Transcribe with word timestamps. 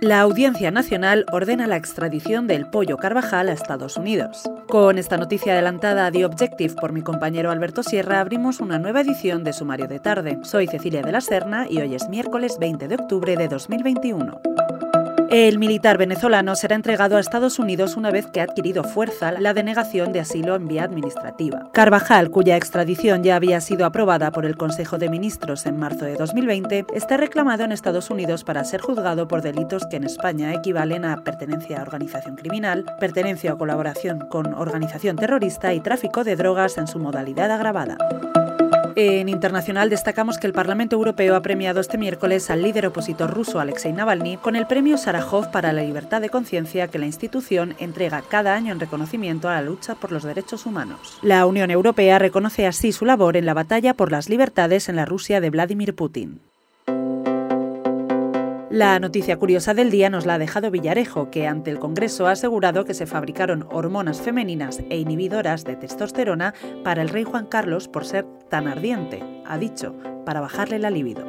La 0.00 0.20
Audiencia 0.20 0.70
Nacional 0.70 1.26
ordena 1.32 1.66
la 1.66 1.76
extradición 1.76 2.46
del 2.46 2.66
pollo 2.66 2.98
Carvajal 2.98 3.48
a 3.48 3.52
Estados 3.52 3.96
Unidos. 3.96 4.48
Con 4.68 4.96
esta 4.96 5.16
noticia 5.16 5.54
adelantada 5.54 6.06
a 6.06 6.12
The 6.12 6.24
Objective 6.24 6.74
por 6.74 6.92
mi 6.92 7.02
compañero 7.02 7.50
Alberto 7.50 7.82
Sierra, 7.82 8.20
abrimos 8.20 8.60
una 8.60 8.78
nueva 8.78 9.00
edición 9.00 9.42
de 9.42 9.52
Sumario 9.52 9.88
de 9.88 9.98
Tarde. 9.98 10.38
Soy 10.42 10.68
Cecilia 10.68 11.02
de 11.02 11.10
la 11.10 11.20
Serna 11.20 11.66
y 11.68 11.80
hoy 11.80 11.96
es 11.96 12.08
miércoles 12.08 12.58
20 12.60 12.86
de 12.86 12.94
octubre 12.94 13.36
de 13.36 13.48
2021. 13.48 14.40
El 15.30 15.58
militar 15.58 15.98
venezolano 15.98 16.56
será 16.56 16.74
entregado 16.74 17.18
a 17.18 17.20
Estados 17.20 17.58
Unidos 17.58 17.98
una 17.98 18.10
vez 18.10 18.26
que 18.26 18.40
ha 18.40 18.44
adquirido 18.44 18.82
fuerza 18.82 19.32
la 19.32 19.52
denegación 19.52 20.10
de 20.10 20.20
asilo 20.20 20.56
en 20.56 20.66
vía 20.66 20.84
administrativa. 20.84 21.70
Carvajal, 21.74 22.30
cuya 22.30 22.56
extradición 22.56 23.22
ya 23.22 23.36
había 23.36 23.60
sido 23.60 23.84
aprobada 23.84 24.30
por 24.30 24.46
el 24.46 24.56
Consejo 24.56 24.96
de 24.96 25.10
Ministros 25.10 25.66
en 25.66 25.76
marzo 25.76 26.06
de 26.06 26.14
2020, 26.14 26.86
está 26.94 27.18
reclamado 27.18 27.64
en 27.64 27.72
Estados 27.72 28.08
Unidos 28.08 28.42
para 28.42 28.64
ser 28.64 28.80
juzgado 28.80 29.28
por 29.28 29.42
delitos 29.42 29.84
que 29.90 29.96
en 29.96 30.04
España 30.04 30.54
equivalen 30.54 31.04
a 31.04 31.22
pertenencia 31.22 31.80
a 31.80 31.82
organización 31.82 32.36
criminal, 32.36 32.86
pertenencia 32.98 33.52
o 33.52 33.58
colaboración 33.58 34.20
con 34.30 34.54
organización 34.54 35.16
terrorista 35.16 35.74
y 35.74 35.80
tráfico 35.80 36.24
de 36.24 36.36
drogas 36.36 36.78
en 36.78 36.86
su 36.86 36.98
modalidad 36.98 37.50
agravada. 37.50 37.98
En 39.00 39.28
internacional 39.28 39.90
destacamos 39.90 40.38
que 40.38 40.48
el 40.48 40.52
Parlamento 40.52 40.96
Europeo 40.96 41.36
ha 41.36 41.40
premiado 41.40 41.78
este 41.78 41.96
miércoles 41.96 42.50
al 42.50 42.62
líder 42.62 42.88
opositor 42.88 43.32
ruso 43.32 43.60
Alexei 43.60 43.92
Navalny 43.92 44.38
con 44.38 44.56
el 44.56 44.66
premio 44.66 44.98
Sarajov 44.98 45.52
para 45.52 45.72
la 45.72 45.82
libertad 45.82 46.20
de 46.20 46.30
conciencia 46.30 46.88
que 46.88 46.98
la 46.98 47.06
institución 47.06 47.76
entrega 47.78 48.24
cada 48.28 48.56
año 48.56 48.72
en 48.72 48.80
reconocimiento 48.80 49.48
a 49.48 49.54
la 49.54 49.62
lucha 49.62 49.94
por 49.94 50.10
los 50.10 50.24
derechos 50.24 50.66
humanos. 50.66 51.20
La 51.22 51.46
Unión 51.46 51.70
Europea 51.70 52.18
reconoce 52.18 52.66
así 52.66 52.90
su 52.90 53.04
labor 53.04 53.36
en 53.36 53.46
la 53.46 53.54
batalla 53.54 53.94
por 53.94 54.10
las 54.10 54.28
libertades 54.28 54.88
en 54.88 54.96
la 54.96 55.04
Rusia 55.04 55.40
de 55.40 55.50
Vladimir 55.50 55.94
Putin. 55.94 56.40
La 58.70 59.00
noticia 59.00 59.38
curiosa 59.38 59.72
del 59.72 59.90
día 59.90 60.10
nos 60.10 60.26
la 60.26 60.34
ha 60.34 60.38
dejado 60.38 60.70
Villarejo, 60.70 61.30
que 61.30 61.46
ante 61.46 61.70
el 61.70 61.78
Congreso 61.78 62.26
ha 62.26 62.32
asegurado 62.32 62.84
que 62.84 62.92
se 62.92 63.06
fabricaron 63.06 63.66
hormonas 63.70 64.20
femeninas 64.20 64.82
e 64.90 64.98
inhibidoras 64.98 65.64
de 65.64 65.74
testosterona 65.74 66.52
para 66.84 67.00
el 67.00 67.08
rey 67.08 67.24
Juan 67.24 67.46
Carlos 67.46 67.88
por 67.88 68.04
ser 68.04 68.26
tan 68.50 68.68
ardiente, 68.68 69.22
ha 69.46 69.56
dicho, 69.56 69.94
para 70.26 70.42
bajarle 70.42 70.78
la 70.78 70.90
libido. 70.90 71.24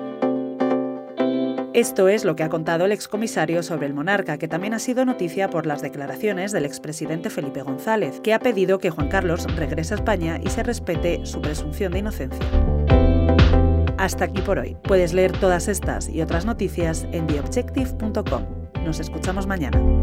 Esto 1.74 2.10
es 2.10 2.26
lo 2.26 2.36
que 2.36 2.44
ha 2.44 2.50
contado 2.50 2.84
el 2.84 2.92
excomisario 2.92 3.64
sobre 3.64 3.88
el 3.88 3.94
monarca, 3.94 4.38
que 4.38 4.50
también 4.50 4.74
ha 4.74 4.80
sido 4.80 5.06
noticia 5.06 5.50
por 5.50 5.66
las 5.66 5.82
declaraciones 5.82 6.52
del 6.52 6.66
expresidente 6.66 7.30
Felipe 7.30 7.62
González, 7.62 8.20
que 8.20 8.34
ha 8.34 8.40
pedido 8.40 8.80
que 8.80 8.90
Juan 8.90 9.08
Carlos 9.08 9.46
regrese 9.56 9.94
a 9.94 9.98
España 9.98 10.42
y 10.44 10.50
se 10.50 10.62
respete 10.62 11.26
su 11.26 11.40
presunción 11.40 11.94
de 11.94 12.00
inocencia. 12.00 13.09
Hasta 14.00 14.24
aquí 14.24 14.42
por 14.42 14.58
hoy. 14.60 14.78
Puedes 14.84 15.14
leer 15.14 15.34
todas 15.34 15.68
estas 15.68 16.08
y 16.08 16.22
otras 16.22 16.46
noticias 16.46 17.06
en 17.12 17.28
theobjective.com. 17.28 18.46
Nos 18.86 19.02
escuchamos 19.02 19.46
mañana. 19.46 19.99